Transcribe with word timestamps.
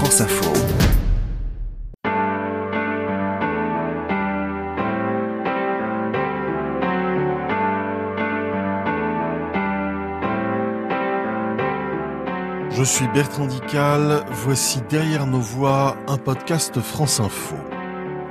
France 0.00 0.22
Info. 0.22 0.50
Je 12.70 12.82
suis 12.82 13.06
Bertrand 13.08 13.44
Dical, 13.44 14.24
voici 14.30 14.80
Derrière 14.88 15.26
nos 15.26 15.38
voix, 15.38 15.98
un 16.08 16.16
podcast 16.16 16.80
France 16.80 17.20
Info. 17.20 17.56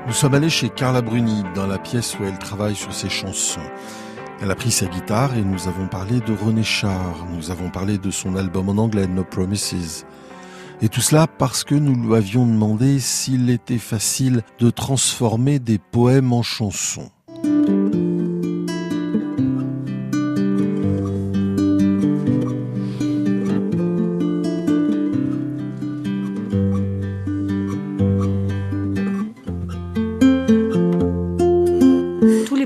Nous 0.07 0.13
sommes 0.13 0.33
allés 0.33 0.49
chez 0.49 0.69
Carla 0.69 1.03
Bruni, 1.03 1.43
dans 1.53 1.67
la 1.67 1.77
pièce 1.77 2.17
où 2.19 2.23
elle 2.23 2.39
travaille 2.39 2.73
sur 2.73 2.91
ses 2.93 3.09
chansons. 3.09 3.61
Elle 4.41 4.49
a 4.49 4.55
pris 4.55 4.71
sa 4.71 4.87
guitare 4.87 5.37
et 5.37 5.43
nous 5.43 5.67
avons 5.67 5.87
parlé 5.87 6.19
de 6.19 6.33
René 6.33 6.63
Char, 6.63 7.27
nous 7.31 7.51
avons 7.51 7.69
parlé 7.69 7.99
de 7.99 8.09
son 8.09 8.35
album 8.37 8.69
en 8.69 8.81
anglais 8.81 9.05
No 9.05 9.23
Promises. 9.23 10.07
Et 10.81 10.89
tout 10.89 11.01
cela 11.01 11.27
parce 11.27 11.63
que 11.63 11.75
nous 11.75 11.95
lui 11.95 12.15
avions 12.15 12.45
demandé 12.45 12.99
s'il 12.99 13.49
était 13.49 13.77
facile 13.77 14.43
de 14.59 14.69
transformer 14.69 15.59
des 15.59 15.77
poèmes 15.77 16.31
en 16.31 16.41
chansons. 16.41 17.11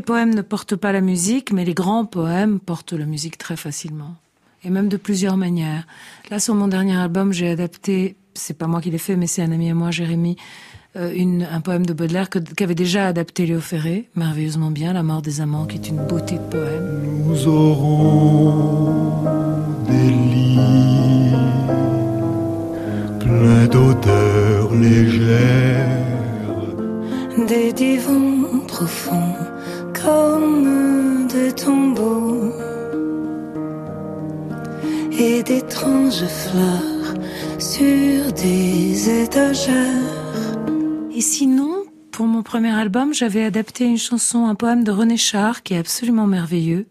poèmes 0.04 0.36
ne 0.36 0.42
portent 0.42 0.76
pas 0.76 0.92
la 0.92 1.02
musique, 1.02 1.52
mais 1.52 1.66
les 1.66 1.74
grands 1.74 2.06
poèmes 2.06 2.60
portent 2.60 2.94
la 2.94 3.06
musique 3.06 3.38
très 3.38 3.56
facilement. 3.56 4.16
Et 4.66 4.70
même 4.70 4.88
de 4.88 4.98
plusieurs 4.98 5.36
manières. 5.38 5.86
Là, 6.30 6.40
sur 6.40 6.56
mon 6.56 6.68
dernier 6.68 6.96
album, 6.96 7.34
j'ai 7.34 7.50
adapté, 7.50 8.16
c'est 8.34 8.58
pas 8.58 8.68
moi 8.68 8.82
qui 8.82 8.92
l'ai 8.92 8.98
fait, 8.98 9.16
mais 9.18 9.28
c'est 9.28 9.42
un 9.42 9.52
ami 9.52 9.70
à 9.70 9.74
moi, 9.74 9.92
Jérémy, 9.92 10.38
euh, 10.96 11.12
une, 11.14 11.46
un 11.52 11.60
poème 11.60 11.86
de 11.86 11.94
Baudelaire 11.94 12.30
qu'avait 12.30 12.76
déjà 12.76 13.08
adapté 13.08 13.46
Léo 13.46 13.60
Ferré, 13.60 14.10
merveilleusement 14.16 14.72
bien, 14.72 14.94
La 14.94 15.04
mort 15.04 15.22
des 15.22 15.42
amants, 15.42 15.66
qui 15.66 15.78
est 15.78 15.90
une 15.90 16.06
beauté 16.08 16.36
de 16.36 16.50
poème. 16.50 17.02
Nous 17.26 17.48
aurons 17.48 19.24
des 19.88 20.12
lits 20.12 21.34
pleins 23.20 23.68
d'odeurs 23.68 24.74
légères, 24.76 25.90
des 27.48 27.74
divans 27.74 28.60
profonds 28.68 29.36
comme 29.94 31.28
des 31.28 31.52
tombeaux 31.54 32.73
et 35.24 35.42
d'étranges 35.42 36.26
fleurs 36.26 37.14
sur 37.58 38.34
des 38.34 39.24
étagères. 39.24 40.12
Et 41.16 41.22
sinon, 41.22 41.86
pour 42.12 42.26
mon 42.26 42.44
premier 42.44 42.72
album, 42.72 43.14
j'avais 43.14 43.46
adapté 43.46 43.86
une 43.86 43.98
chanson, 43.98 44.48
un 44.48 44.56
poème 44.56 44.84
de 44.84 44.92
René 44.92 45.16
Char 45.16 45.64
qui 45.64 45.76
est 45.76 45.78
absolument 45.78 46.28
merveilleux, 46.28 46.88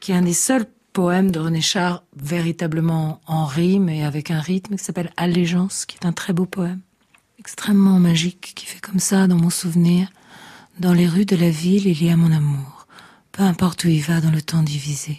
qui 0.00 0.12
est 0.12 0.14
un 0.14 0.22
des 0.22 0.32
seuls 0.32 0.64
poèmes 0.94 1.30
de 1.30 1.40
René 1.40 1.60
Char 1.60 2.04
véritablement 2.16 3.20
en 3.26 3.44
rime 3.44 3.90
et 3.90 4.02
avec 4.02 4.30
un 4.30 4.40
rythme 4.40 4.76
qui 4.76 4.84
s'appelle 4.84 5.12
Allégeance, 5.18 5.84
qui 5.84 5.98
est 6.00 6.06
un 6.06 6.12
très 6.12 6.32
beau 6.32 6.46
poème, 6.46 6.80
extrêmement 7.38 7.98
magique, 7.98 8.52
qui 8.54 8.64
fait 8.64 8.80
comme 8.80 9.00
ça 9.00 9.26
dans 9.26 9.36
mon 9.36 9.50
souvenir. 9.50 10.08
Dans 10.80 10.94
les 10.94 11.06
rues 11.06 11.26
de 11.26 11.36
la 11.36 11.50
ville, 11.50 11.86
il 11.86 12.02
y 12.02 12.08
a 12.08 12.16
mon 12.16 12.32
amour. 12.32 12.86
Peu 13.30 13.42
importe 13.42 13.84
où 13.84 13.88
il 13.88 14.00
va 14.00 14.22
dans 14.22 14.30
le 14.30 14.40
temps 14.40 14.62
divisé. 14.62 15.18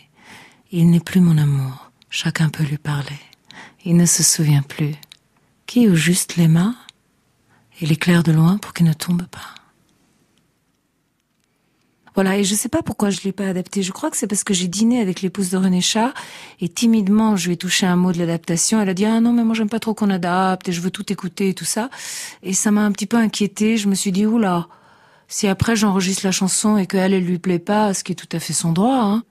Il 0.71 0.89
n'est 0.89 0.99
plus 0.99 1.21
mon 1.21 1.37
amour. 1.37 1.92
Chacun 2.15 2.49
peut 2.49 2.63
lui 2.63 2.77
parler. 2.77 3.17
Il 3.85 3.97
ne 3.97 4.05
se 4.05 4.21
souvient 4.21 4.61
plus. 4.61 4.93
Qui 5.65 5.89
au 5.89 5.95
juste 5.95 6.35
l'aima 6.35 6.75
Il 7.81 7.91
éclaire 7.91 8.21
de 8.21 8.31
loin 8.31 8.59
pour 8.59 8.71
qu'il 8.73 8.85
ne 8.85 8.93
tombe 8.93 9.23
pas. 9.23 9.55
Voilà, 12.13 12.37
et 12.37 12.43
je 12.43 12.53
ne 12.53 12.57
sais 12.57 12.69
pas 12.69 12.83
pourquoi 12.83 13.09
je 13.09 13.21
l'ai 13.23 13.31
pas 13.31 13.47
adapté. 13.47 13.81
Je 13.81 13.91
crois 13.91 14.11
que 14.11 14.17
c'est 14.17 14.27
parce 14.27 14.43
que 14.43 14.53
j'ai 14.53 14.67
dîné 14.67 15.01
avec 15.01 15.23
l'épouse 15.23 15.49
de 15.49 15.57
René 15.57 15.81
Char 15.81 16.13
et 16.61 16.69
timidement 16.69 17.35
je 17.35 17.47
lui 17.47 17.55
ai 17.55 17.57
touché 17.57 17.87
un 17.87 17.95
mot 17.95 18.11
de 18.11 18.19
l'adaptation. 18.19 18.79
Elle 18.79 18.89
a 18.89 18.93
dit 18.93 19.05
ah 19.05 19.19
non 19.19 19.33
mais 19.33 19.43
moi 19.43 19.55
j'aime 19.55 19.67
pas 19.67 19.79
trop 19.79 19.95
qu'on 19.95 20.11
adapte 20.11 20.69
et 20.69 20.71
je 20.71 20.81
veux 20.81 20.91
tout 20.91 21.11
écouter 21.11 21.49
et 21.49 21.53
tout 21.55 21.65
ça. 21.65 21.89
Et 22.43 22.53
ça 22.53 22.69
m'a 22.69 22.85
un 22.85 22.91
petit 22.91 23.07
peu 23.07 23.17
inquiété. 23.17 23.77
Je 23.77 23.89
me 23.89 23.95
suis 23.95 24.11
dit 24.11 24.27
oula, 24.27 24.67
si 25.27 25.47
après 25.47 25.75
j'enregistre 25.75 26.27
la 26.27 26.31
chanson 26.31 26.77
et 26.77 26.85
qu'elle, 26.85 27.15
elle 27.15 27.25
lui 27.25 27.39
plaît 27.39 27.57
pas, 27.57 27.95
ce 27.95 28.03
qui 28.03 28.11
est 28.11 28.15
tout 28.15 28.29
à 28.33 28.39
fait 28.39 28.53
son 28.53 28.71
droit, 28.71 29.01
hein, 29.01 29.23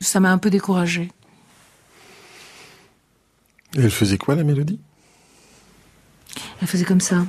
ça 0.00 0.20
m'a 0.20 0.30
un 0.30 0.38
peu 0.38 0.50
découragée. 0.50 1.10
Et 3.76 3.80
elle 3.80 3.90
faisait 3.90 4.18
quoi 4.18 4.34
la 4.34 4.44
mélodie? 4.44 4.78
Elle 6.60 6.68
faisait 6.68 6.84
comme 6.84 7.00
ça. 7.00 7.24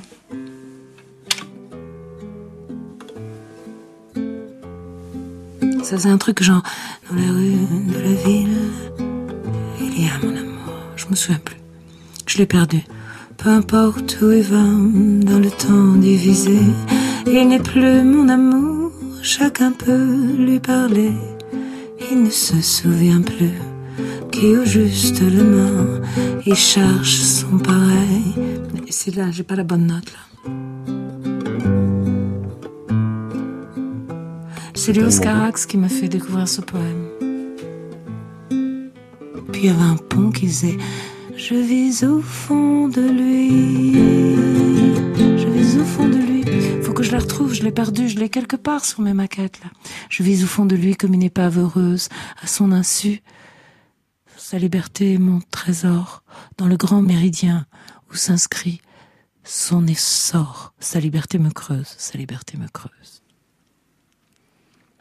Ça 5.82 5.98
c'est 5.98 6.08
un 6.08 6.18
truc 6.18 6.42
genre 6.42 6.62
dans 7.10 7.16
la 7.16 7.30
rue 7.30 7.66
de 7.92 7.98
la 7.98 8.14
ville, 8.22 8.70
il 9.80 10.04
y 10.04 10.08
a 10.08 10.18
mon 10.22 10.36
amour. 10.36 10.74
Je 10.96 11.06
me 11.06 11.14
souviens 11.14 11.40
plus. 11.44 11.56
Je 12.26 12.38
l'ai 12.38 12.46
perdu. 12.46 12.82
Peu 13.36 13.50
importe 13.50 14.18
où 14.22 14.30
il 14.30 14.42
va, 14.42 14.62
dans 14.62 15.38
le 15.38 15.50
temps 15.50 15.96
divisé. 15.96 16.58
Il 17.26 17.48
n'est 17.48 17.58
plus 17.58 18.02
mon 18.02 18.28
amour, 18.28 18.92
chacun 19.22 19.72
peut 19.72 20.36
lui 20.38 20.60
parler. 20.60 21.12
Il 22.10 22.22
ne 22.22 22.30
se 22.30 22.60
souvient 22.62 23.20
plus 23.20 23.52
qui 24.34 24.56
au 24.56 24.64
juste 24.64 25.20
le 25.20 25.44
main, 25.44 26.00
il 26.44 26.56
cherche 26.56 27.18
son 27.20 27.58
pareil. 27.58 28.34
C'est 28.90 29.14
là, 29.14 29.30
j'ai 29.30 29.44
pas 29.44 29.54
la 29.54 29.62
bonne 29.62 29.86
note 29.86 30.12
là. 30.12 30.52
C'est 34.74 34.92
Léo 34.92 35.08
Scarax 35.08 35.66
qui 35.66 35.78
m'a 35.78 35.88
fait 35.88 36.08
découvrir 36.08 36.48
ce 36.48 36.60
poème. 36.60 37.06
Puis 39.52 39.62
il 39.62 39.66
y 39.66 39.68
avait 39.68 39.82
un 39.82 39.96
pont 39.96 40.30
qui 40.30 40.46
disait 40.46 40.78
Je 41.36 41.54
vis 41.54 42.04
au 42.04 42.20
fond 42.20 42.88
de 42.88 43.02
lui. 43.02 43.94
Je 45.16 45.48
vis 45.48 45.78
au 45.78 45.84
fond 45.84 46.08
de 46.08 46.16
lui 46.16 46.44
que 46.94 47.02
je 47.02 47.10
la 47.10 47.18
retrouve, 47.18 47.52
je 47.52 47.64
l'ai 47.64 47.72
perdue, 47.72 48.08
je 48.08 48.18
l'ai 48.18 48.28
quelque 48.28 48.54
part 48.54 48.84
sur 48.84 49.00
mes 49.00 49.14
maquettes 49.14 49.60
là. 49.64 49.70
Je 50.10 50.22
vis 50.22 50.44
au 50.44 50.46
fond 50.46 50.64
de 50.64 50.76
lui 50.76 50.96
comme 50.96 51.12
une 51.12 51.24
épave 51.24 51.58
heureuse, 51.58 52.08
à 52.40 52.46
son 52.46 52.70
insu. 52.70 53.20
Sa 54.36 54.58
liberté 54.58 55.14
est 55.14 55.18
mon 55.18 55.40
trésor, 55.50 56.22
dans 56.58 56.66
le 56.66 56.76
grand 56.76 57.02
méridien 57.02 57.66
où 58.10 58.14
s'inscrit 58.14 58.80
son 59.44 59.86
essor. 59.86 60.72
Sa 60.80 61.00
liberté 61.00 61.38
me 61.38 61.50
creuse, 61.50 61.94
sa 61.98 62.18
liberté 62.18 62.56
me 62.56 62.68
creuse. 62.68 63.22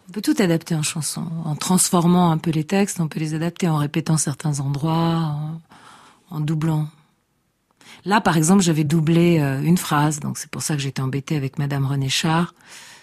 On 0.08 0.12
peut 0.12 0.22
tout 0.22 0.36
adapter 0.40 0.76
en 0.76 0.84
chanson, 0.84 1.26
en 1.46 1.56
transformant 1.56 2.32
un 2.32 2.38
peu 2.38 2.52
les 2.52 2.66
textes, 2.66 3.00
on 3.00 3.08
peut 3.08 3.20
les 3.20 3.34
adapter 3.34 3.70
en 3.70 3.78
répétant 3.78 4.18
certains 4.18 4.60
endroits, 4.60 5.36
en, 6.30 6.40
doublant 6.40 6.88
Là, 8.06 8.20
par 8.20 8.38
exemple, 8.38 8.62
j'avais 8.64 8.84
doublé 8.84 9.40
euh, 9.40 9.62
une 9.62 9.78
phrase, 9.78 10.20
donc 10.20 10.38
c'est 10.38 10.50
pour 10.50 10.62
ça 10.62 10.76
que 10.76 10.82
j'étais 10.82 11.02
embêtée 11.02 11.38
avec 11.38 11.58
Madame 11.58 11.86
René 11.86 12.10
Char. 12.10 12.54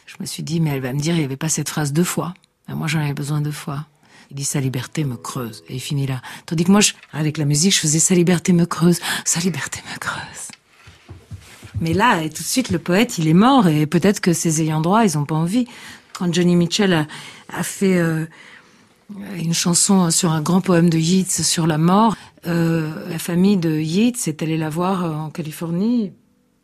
Je 0.07 0.17
me 0.21 0.27
suis 0.27 0.43
dit, 0.43 0.61
mais 0.61 0.71
elle 0.71 0.83
va 0.83 0.93
me 0.93 1.01
dire, 1.01 1.15
il 1.15 1.19
n'y 1.19 1.25
avait 1.25 1.37
pas 1.37 1.49
cette 1.49 1.69
phrase 1.69 1.93
deux 1.93 2.05
fois. 2.05 2.35
moi, 2.69 2.87
j'en 2.87 3.01
avais 3.01 3.15
besoin 3.15 3.41
deux 3.41 3.53
fois. 3.53 3.87
Il 4.31 4.37
dit, 4.37 4.45
sa 4.45 4.61
liberté 4.61 5.05
me 5.05 5.17
creuse. 5.17 5.65
Et 5.69 5.75
il 5.75 5.81
finit 5.81 6.07
là. 6.07 6.23
Tandis 6.47 6.65
que 6.65 6.71
moi, 6.71 6.81
avec 7.13 7.37
la 7.37 7.45
musique, 7.45 7.75
je 7.75 7.81
faisais, 7.81 7.99
sa 7.99 8.15
liberté 8.15 8.53
me 8.53 8.65
creuse, 8.65 9.01
sa 9.25 9.41
liberté 9.41 9.81
me 9.93 9.99
creuse. 9.99 10.51
Mais 11.81 11.95
là, 11.95 12.21
tout 12.29 12.43
de 12.43 12.49
suite, 12.49 12.71
le 12.71 12.79
poète, 12.79 13.19
il 13.19 13.27
est 13.27 13.35
mort, 13.35 13.67
et 13.67 13.87
peut-être 13.87 14.21
que 14.21 14.33
ses 14.33 14.61
ayants 14.63 14.81
droit, 14.81 15.05
ils 15.05 15.17
n'ont 15.17 15.25
pas 15.25 15.35
envie. 15.35 15.67
Quand 16.13 16.33
Johnny 16.33 16.55
Mitchell 16.55 17.07
a, 17.49 17.63
fait 17.63 17.97
euh, 17.97 18.27
une 19.37 19.55
chanson 19.55 20.11
sur 20.11 20.31
un 20.31 20.43
grand 20.43 20.61
poème 20.61 20.91
de 20.91 20.99
Yeats 20.99 21.43
sur 21.43 21.67
la 21.67 21.79
mort, 21.79 22.15
euh, 22.47 23.09
la 23.09 23.19
famille 23.19 23.57
de 23.57 23.79
Yeats 23.79 24.27
est 24.27 24.43
allée 24.43 24.59
la 24.59 24.69
voir 24.69 25.05
euh, 25.05 25.15
en 25.15 25.31
Californie. 25.31 26.13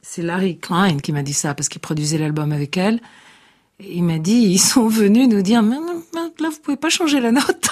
C'est 0.02 0.22
Larry 0.22 0.58
Klein 0.58 0.98
qui 0.98 1.12
m'a 1.12 1.22
dit 1.22 1.32
ça 1.32 1.54
parce 1.54 1.68
qu'il 1.68 1.80
produisait 1.80 2.18
l'album 2.18 2.52
avec 2.52 2.76
elle. 2.76 3.00
il 3.80 4.04
m'a 4.04 4.18
dit, 4.18 4.42
ils 4.50 4.58
sont 4.58 4.88
venus 4.88 5.28
nous 5.28 5.42
dire, 5.42 5.62
mais, 5.62 5.76
là, 6.40 6.48
vous 6.50 6.58
pouvez 6.62 6.76
pas 6.76 6.88
changer 6.88 7.20
la 7.20 7.32
note. 7.32 7.68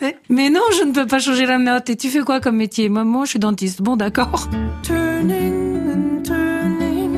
mais, 0.28 0.50
non, 0.50 0.60
je 0.76 0.84
ne 0.84 0.92
peux 0.92 1.06
pas 1.06 1.18
changer 1.18 1.46
la 1.46 1.58
note. 1.58 1.88
Et 1.90 1.96
tu 1.96 2.10
fais 2.10 2.20
quoi 2.20 2.40
comme 2.40 2.56
métier? 2.56 2.88
Moi, 2.88 3.24
je 3.24 3.30
suis 3.30 3.38
dentiste. 3.38 3.80
Bon, 3.82 3.96
d'accord. 3.96 4.48
Turning 4.82 5.90
and 5.90 6.22
turning 6.24 7.08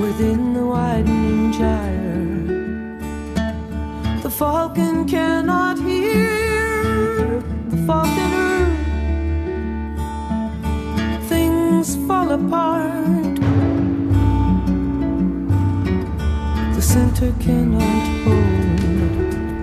within 0.00 0.54
the 0.54 0.64
widening 0.64 1.52
gyre, 1.52 2.96
the 4.22 4.30
falcon 4.30 5.04
cannot 5.06 5.67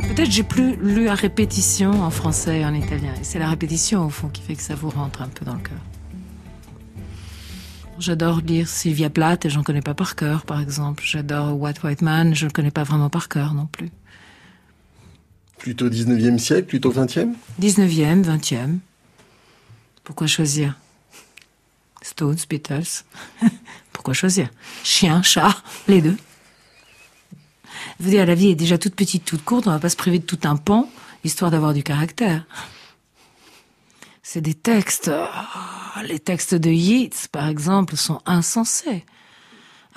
Peut-être 0.07 0.29
j'ai 0.29 0.43
plus 0.43 0.75
lu 0.75 1.07
à 1.07 1.15
répétition 1.15 2.03
en 2.03 2.09
français 2.09 2.59
et 2.59 2.65
en 2.65 2.73
italien. 2.73 3.13
Et 3.19 3.23
c'est 3.23 3.39
la 3.39 3.49
répétition, 3.49 4.05
au 4.05 4.09
fond, 4.09 4.27
qui 4.27 4.41
fait 4.41 4.55
que 4.55 4.61
ça 4.61 4.75
vous 4.75 4.89
rentre 4.89 5.21
un 5.21 5.29
peu 5.29 5.45
dans 5.45 5.53
le 5.53 5.61
cœur. 5.61 5.77
J'adore 7.97 8.41
lire 8.41 8.67
Sylvia 8.67 9.09
Plath 9.09 9.45
et 9.45 9.49
j'en 9.49 9.63
connais 9.63 9.81
pas 9.81 9.93
par 9.93 10.17
cœur, 10.17 10.45
par 10.45 10.59
exemple. 10.59 11.01
J'adore 11.05 11.57
White 11.57 11.81
White 11.81 12.01
Man, 12.01 12.35
je 12.35 12.45
ne 12.45 12.51
connais 12.51 12.71
pas 12.71 12.83
vraiment 12.83 13.09
par 13.09 13.29
cœur 13.29 13.53
non 13.53 13.67
plus. 13.67 13.89
Plutôt 15.57 15.87
19e 15.87 16.37
siècle, 16.37 16.67
plutôt 16.67 16.91
20e 16.91 17.33
19e, 17.61 18.25
20e. 18.25 18.79
Pourquoi 20.03 20.27
choisir? 20.27 20.77
Stones, 22.01 22.35
Beatles. 22.49 23.05
Pourquoi 23.93 24.13
choisir? 24.13 24.49
Chien, 24.83 25.21
chat, 25.23 25.55
les 25.87 26.01
deux. 26.01 26.17
Je 27.99 28.09
veux 28.09 28.25
la 28.25 28.35
vie 28.35 28.49
est 28.49 28.55
déjà 28.55 28.77
toute 28.77 28.95
petite, 28.95 29.25
toute 29.25 29.43
courte, 29.43 29.67
on 29.67 29.71
va 29.71 29.79
pas 29.79 29.89
se 29.89 29.95
priver 29.95 30.19
de 30.19 30.25
tout 30.25 30.39
un 30.43 30.55
pan, 30.55 30.89
histoire 31.23 31.51
d'avoir 31.51 31.73
du 31.73 31.83
caractère. 31.83 32.45
C'est 34.23 34.41
des 34.41 34.55
textes. 34.55 35.11
Oh, 35.13 35.99
les 36.07 36.19
textes 36.19 36.55
de 36.55 36.71
Yeats, 36.71 37.27
par 37.31 37.47
exemple, 37.47 37.95
sont 37.95 38.19
insensés. 38.25 39.05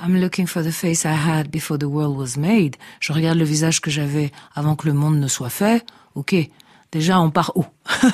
I'm 0.01 0.21
looking 0.21 0.47
for 0.47 0.63
the 0.63 0.71
face 0.71 1.05
I 1.05 1.15
had 1.15 1.51
before 1.51 1.79
the 1.79 1.85
world 1.85 2.17
was 2.17 2.39
made. 2.39 2.77
Je 3.01 3.13
regarde 3.13 3.39
le 3.39 3.45
visage 3.45 3.81
que 3.81 3.91
j'avais 3.91 4.31
avant 4.55 4.77
que 4.77 4.87
le 4.87 4.93
monde 4.93 5.19
ne 5.19 5.27
soit 5.29 5.51
fait. 5.51 5.85
Ok. 6.15 6.37
Déjà, 6.93 7.21
on 7.21 7.31
part 7.31 7.53
où? 7.57 7.65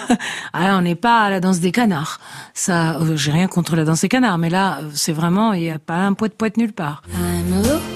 Ah, 0.52 0.76
On 0.76 0.82
n'est 0.82 0.94
pas 0.94 1.22
à 1.22 1.30
la 1.30 1.40
danse 1.40 1.60
des 1.60 1.72
canards. 1.72 2.20
Ça, 2.54 2.96
euh, 3.00 3.16
j'ai 3.16 3.30
rien 3.32 3.48
contre 3.48 3.76
la 3.76 3.84
danse 3.84 4.00
des 4.00 4.08
canards, 4.08 4.38
mais 4.38 4.50
là, 4.50 4.80
c'est 4.94 5.12
vraiment, 5.12 5.52
il 5.52 5.62
n'y 5.62 5.70
a 5.70 5.78
pas 5.78 5.98
un 5.98 6.14
poète 6.14 6.36
poète 6.36 6.56
nulle 6.56 6.72
part. 6.72 7.02
I'm 7.12 7.93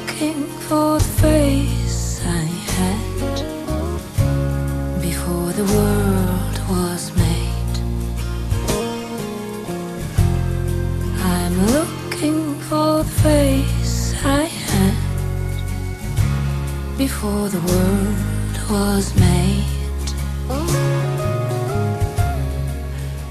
before 5.28 5.52
the 5.52 5.72
world 5.74 6.56
was 6.70 7.12
made. 7.16 7.76
I'm 11.22 11.54
looking 11.74 12.54
for 12.60 13.02
the 13.02 13.10
face 13.22 14.14
I 14.24 14.44
had 14.44 14.94
before 16.96 17.48
the 17.50 17.60
world 17.60 18.16
was 18.70 19.14
made. 19.16 19.64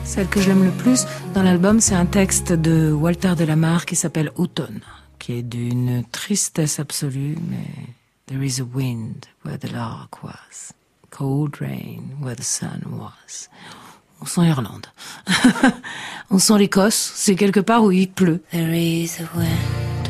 Celle 0.04 0.28
que 0.28 0.40
je 0.42 0.50
l'aime 0.50 0.66
le 0.66 0.72
plus 0.72 1.06
dans 1.34 1.44
l'album, 1.44 1.80
c'est 1.80 1.96
un 1.96 2.06
texte 2.06 2.52
de 2.54 2.92
Walter 2.92 3.34
Delamarre 3.36 3.86
qui 3.86 3.96
s'appelle 3.96 4.32
Automne, 4.36 4.82
qui 5.20 5.34
est 5.34 5.44
d'une 5.44 6.04
tristesse 6.12 6.80
absolue, 6.80 7.38
mais 7.50 7.66
There 8.28 8.44
is 8.44 8.60
a 8.60 8.66
wind 8.66 9.28
where 9.44 9.58
the 9.58 9.72
lark 9.72 10.22
was, 10.22 10.74
cold 11.18 11.60
rain 11.60 12.16
where 12.19 12.36
the 12.36 12.44
sun 12.44 12.84
was. 12.92 13.50
On 14.22 14.28
sent 14.28 14.44
l'Irlande. 14.44 14.86
On 16.30 16.38
sent 16.38 16.60
l'Écosse, 16.60 17.12
c'est 17.16 17.36
quelque 17.36 17.60
part 17.60 17.84
où 17.84 17.92
il 17.92 18.08
pleut. 18.08 18.40
There 18.52 18.72
is 18.72 19.19
a 19.19 19.28
wind 19.36 20.10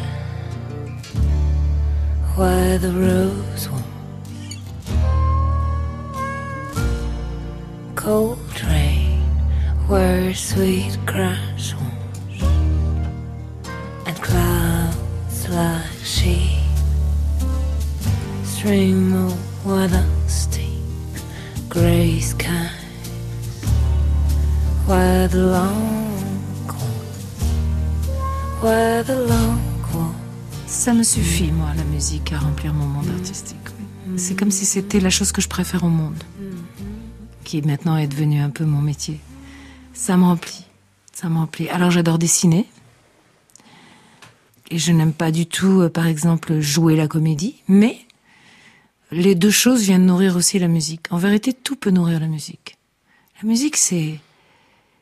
where 2.36 2.78
the 2.78 2.92
rose 2.92 3.70
was. 3.70 4.58
Cold 7.96 8.38
rain 8.66 9.22
where 9.88 10.34
sweet 10.34 10.98
grass 11.06 11.74
was. 11.74 12.44
And 14.06 14.22
clouds 14.22 15.48
like 15.48 16.04
sheep 16.04 16.60
stream 18.44 19.14
over 19.14 19.88
the 19.88 20.04
steep 20.28 20.77
grey 21.70 22.20
skies 22.20 22.72
where 24.88 25.28
the 25.28 25.38
long 25.38 26.08
where 28.62 29.04
the 29.04 29.16
long 29.28 29.68
Ça 30.68 30.94
me 30.94 31.04
suffit, 31.04 31.52
moi, 31.52 31.70
la 31.78 31.84
musique, 31.86 32.34
à 32.34 32.40
remplir 32.40 32.74
mon 32.74 32.86
monde 32.86 33.10
artistique. 33.18 33.58
C'est 34.18 34.38
comme 34.38 34.52
si 34.52 34.66
c'était 34.66 35.00
la 35.00 35.10
chose 35.10 35.32
que 35.32 35.42
je 35.42 35.48
préfère 35.48 35.84
au 35.86 35.90
monde, 35.90 36.22
qui 37.46 37.62
maintenant 37.62 37.96
est 37.96 38.08
devenue 38.08 38.42
un 38.42 38.50
peu 38.50 38.66
mon 38.66 38.82
métier. 38.82 39.20
Ça 39.94 40.18
me 40.18 40.26
remplit, 40.26 40.66
ça 41.14 41.30
me 41.30 41.38
remplit. 41.38 41.70
Alors 41.70 41.90
j'adore 41.90 42.18
dessiner, 42.18 42.68
et 44.70 44.78
je 44.78 44.92
n'aime 44.92 45.14
pas 45.14 45.32
du 45.32 45.46
tout, 45.46 45.82
euh, 45.82 45.90
par 45.90 46.06
exemple, 46.06 46.60
jouer 46.60 46.98
la 46.98 47.08
comédie, 47.08 47.64
mais 47.70 47.98
les 49.12 49.36
deux 49.36 49.52
choses 49.52 49.84
viennent 49.84 50.06
nourrir 50.06 50.36
aussi 50.36 50.60
la 50.60 50.68
musique. 50.68 51.06
En 51.12 51.18
vérité, 51.18 51.54
tout 51.54 51.76
peut 51.76 51.92
nourrir 51.92 52.20
la 52.20 52.28
musique. 52.28 52.78
La 53.42 53.48
musique, 53.48 53.78
c'est, 53.78 54.20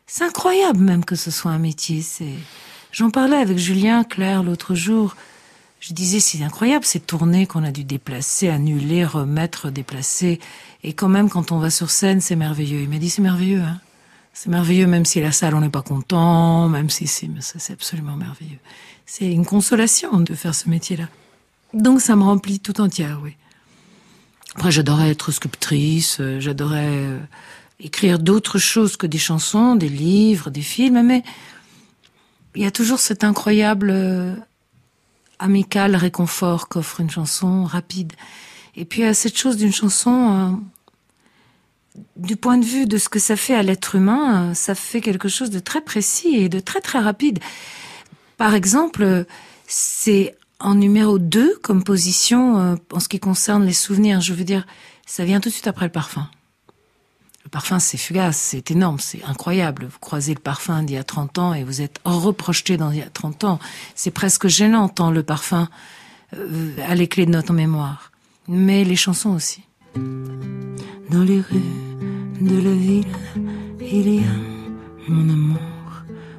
c'est 0.06 0.24
incroyable 0.24 0.80
même 0.80 1.06
que 1.06 1.16
ce 1.16 1.31
soit 1.31 1.52
un 1.52 1.57
métier. 1.57 2.02
C'est, 2.02 2.34
j'en 2.92 3.10
parlais 3.10 3.38
avec 3.38 3.57
Julien 3.57 4.04
Claire 4.04 4.44
l'autre 4.44 4.75
jour. 4.75 5.16
Je 5.80 5.94
disais, 5.94 6.19
c'est 6.19 6.44
incroyable 6.44 6.86
ces 6.86 7.00
tournées 7.00 7.48
qu'on 7.48 7.63
a 7.63 7.72
dû 7.72 7.84
déplacer, 7.84 8.50
annuler, 8.50 9.06
remettre, 9.06 9.69
déplacer. 9.69 10.40
Et 10.84 10.94
quand 10.94 11.10
même, 11.10 11.30
quand 11.30 11.51
on 11.51 11.60
va 11.60 11.69
sur 11.69 11.90
scène, 11.92 12.22
c'est 12.22 12.36
merveilleux. 12.36 12.81
Il 12.81 12.90
m'a 12.90 12.98
dit, 12.98 13.10
c'est 13.10 13.22
merveilleux, 13.22 13.62
hein. 13.62 13.80
C'est 14.34 14.50
merveilleux, 14.50 14.86
même 14.86 15.06
si 15.06 15.22
la 15.22 15.31
salle, 15.31 15.56
on 15.56 15.62
n'est 15.62 15.69
pas 15.69 15.81
content, 15.81 16.68
même 16.68 16.90
si 16.90 17.08
c'est, 17.08 17.30
c'est 17.40 17.72
absolument 17.72 18.18
merveilleux. 18.18 18.60
C'est 19.06 19.31
une 19.31 19.46
consolation 19.46 20.19
de 20.19 20.34
faire 20.36 20.54
ce 20.54 20.68
métier-là. 20.69 21.08
Donc, 21.74 22.01
ça 22.01 22.18
me 22.18 22.24
remplit 22.24 22.60
tout 22.60 22.81
entière, 22.81 23.22
oui. 23.24 23.38
Après, 24.56 24.72
j'adorais 24.72 25.10
être 25.10 25.31
sculptrice, 25.31 26.18
euh, 26.22 26.40
j'adorais 26.40 26.88
euh, 26.88 27.19
écrire 27.80 28.19
d'autres 28.19 28.57
choses 28.57 28.96
que 28.96 29.06
des 29.06 29.18
chansons, 29.18 29.75
des 29.75 29.90
livres, 29.90 30.50
des 30.50 30.62
films, 30.62 31.04
mais 31.04 31.24
il 32.56 32.63
y 32.63 32.66
a 32.66 32.72
toujours 32.72 33.00
cet 33.00 33.25
incroyable 33.25 33.90
euh, 33.92 34.34
amical 35.40 35.96
réconfort 35.98 36.69
qu'offre 36.69 37.02
une 37.02 37.10
chanson 37.10 37.66
rapide. 37.66 38.13
Et 38.78 38.86
puis 38.86 39.02
il 39.02 39.06
y 39.06 39.07
a 39.07 39.13
cette 39.13 39.38
chose 39.38 39.57
d'une 39.57 39.74
chanson, 39.74 40.62
du 42.16 42.38
point 42.38 42.58
de 42.58 42.66
vue 42.66 42.86
de 42.86 42.98
ce 42.98 43.10
que 43.10 43.19
ça 43.19 43.36
fait 43.36 43.56
à 43.56 43.63
l'être 43.63 43.96
humain, 43.96 44.54
ça 44.54 44.74
fait 44.74 45.01
quelque 45.01 45.28
chose 45.28 45.50
de 45.50 45.60
très 45.60 45.81
précis 45.81 46.36
et 46.36 46.50
de 46.50 46.62
très 46.62 46.80
très 46.80 47.00
rapide. 47.00 47.40
Par 48.38 48.54
exemple, 48.54 49.25
c'est 49.68 50.36
en 50.60 50.75
numéro 50.75 51.19
2 51.19 51.60
comme 51.62 51.84
position 51.84 52.57
euh, 52.57 52.75
en 52.94 53.00
ce 53.00 53.07
qui 53.07 53.19
concerne 53.19 53.66
les 53.66 53.74
souvenirs. 53.74 54.22
Je 54.22 54.34
veux 54.34 54.44
dire, 54.44 54.66
ça 55.06 55.25
vient 55.25 55.40
tout 55.40 55.50
de 55.50 55.54
suite 55.54 55.68
après 55.68 55.86
le 55.86 55.92
parfum. 55.92 56.28
Le 57.44 57.50
parfum, 57.50 57.78
c'est 57.78 57.98
fugace, 57.98 58.38
c'est 58.38 58.72
énorme, 58.72 58.98
c'est 59.00 59.24
incroyable. 59.24 59.86
Vous 59.86 60.00
croisez 60.00 60.34
le 60.34 60.40
parfum 60.40 60.81
d'il 60.81 60.96
y 60.96 60.98
a 60.98 61.04
30 61.04 61.38
ans 61.38 61.53
et 61.53 61.63
vous 61.63 61.82
êtes 61.82 62.00
reprojeté 62.03 62.75
dans 62.75 62.89
il 62.89 62.98
y 62.98 63.01
a 63.03 63.10
30 63.10 63.44
ans. 63.44 63.60
C'est 63.94 64.12
presque 64.12 64.48
gênant 64.48 64.89
tant 64.89 65.12
le 65.12 65.22
parfum 65.22 65.70
euh, 66.34 66.72
a 66.88 66.96
les 66.96 67.08
clés 67.08 67.27
de 67.27 67.32
notre 67.32 67.53
mémoire. 67.53 68.12
Mais 68.48 68.84
les 68.84 68.96
chansons 68.96 69.32
aussi. 69.32 69.62
Dans 71.12 71.24
les 71.24 71.41
rues 71.41 71.62
de 72.41 72.58
la 72.58 72.74
ville, 72.74 73.06
il 73.79 74.15
y 74.15 74.20
a 74.20 75.08
mon 75.08 75.29
amour. 75.32 75.60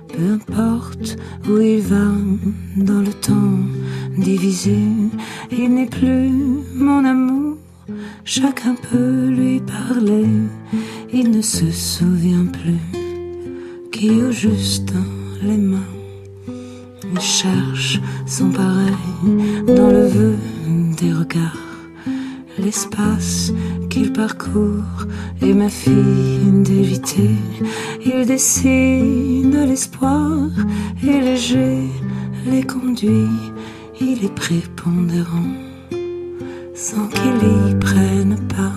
Peu 0.08 0.32
importe 0.32 1.16
où 1.48 1.58
il 1.58 1.82
va 1.82 2.04
dans 2.76 3.00
le 3.00 3.12
temps 3.12 3.58
divisé, 4.16 4.78
il 5.50 5.74
n'est 5.74 5.86
plus 5.86 6.30
mon 6.74 7.04
amour. 7.04 7.56
Chacun 8.24 8.74
peut 8.90 9.28
lui 9.28 9.60
parler, 9.60 10.26
il 11.12 11.30
ne 11.30 11.42
se 11.42 11.70
souvient 11.70 12.46
plus 12.46 13.00
qui 13.92 14.10
au 14.10 14.30
juste 14.30 14.92
les 15.42 15.56
mains. 15.56 15.92
Il 17.12 17.20
cherche 17.20 18.00
son 18.26 18.50
pareil 18.50 19.64
dans 19.66 19.88
le 19.88 20.06
vœu 20.06 20.34
des 21.00 21.12
regards 21.12 21.66
l'espace 22.58 23.52
qu'il 23.90 24.12
parcourt 24.12 25.06
et 25.42 25.52
ma 25.52 25.68
fille 25.68 26.62
d'éviter. 26.62 27.30
Il 28.04 28.26
dessine 28.26 29.64
l'espoir 29.66 30.32
et 31.02 31.20
léger 31.20 31.78
les 32.46 32.62
conduit. 32.62 33.28
Il 33.98 34.24
est 34.24 34.34
prépondérant 34.34 35.54
sans 36.74 37.08
qu'il 37.08 37.70
y 37.70 37.74
prenne 37.76 38.46
part. 38.48 38.72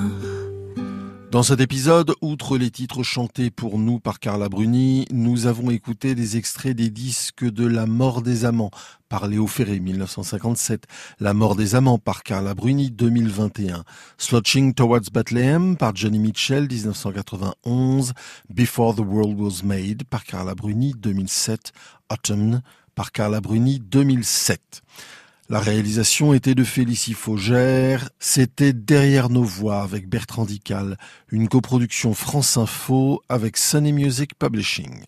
Dans 1.30 1.44
cet 1.44 1.60
épisode, 1.60 2.14
outre 2.22 2.58
les 2.58 2.72
titres 2.72 3.04
chantés 3.04 3.52
pour 3.52 3.78
nous 3.78 4.00
par 4.00 4.20
Carla 4.20 4.48
Bruni, 4.48 5.06
nous 5.12 5.46
avons 5.46 5.72
écouté 5.72 6.16
des 6.16 6.38
extraits 6.38 6.76
des 6.76 6.90
disques 6.90 7.44
de 7.44 7.68
La 7.68 7.86
mort 7.86 8.22
des 8.22 8.46
amants 8.46 8.72
par 9.10 9.28
Léo 9.28 9.46
Ferré 9.46 9.80
1957, 9.80 10.86
La 11.20 11.34
mort 11.34 11.58
des 11.58 11.76
amants 11.76 12.00
par 12.00 12.24
Carla 12.24 12.54
Bruni 12.54 12.90
2021, 12.90 13.84
Slouching 14.18 14.74
Towards 14.74 15.12
Bethlehem 15.14 15.76
par 15.76 15.94
Johnny 15.96 16.20
Mitchell 16.20 16.64
1991, 16.64 18.14
Before 18.50 18.96
the 18.96 19.02
World 19.02 19.38
Was 19.40 19.64
Made 19.66 20.06
par 20.06 20.24
Carla 20.24 20.56
Bruni 20.56 20.94
2007, 20.98 21.74
Autumn 22.10 22.62
par 23.00 23.14
Carla 23.14 23.40
Bruni 23.40 23.80
2007. 23.80 24.82
La 25.48 25.62
réalisation 25.62 26.34
était 26.34 26.54
de 26.54 26.66
Félicie 26.66 27.14
Faugère. 27.14 28.10
C'était 28.20 28.74
Derrière 28.74 29.30
nos 29.30 29.46
voix 29.46 29.84
avec 29.84 30.10
Bertrand 30.10 30.44
Dical, 30.44 30.98
une 31.30 31.48
coproduction 31.48 32.14
France 32.14 32.58
Info 32.58 33.22
avec 33.30 33.56
Sunny 33.56 33.94
Music 33.94 34.38
Publishing. 34.38 35.06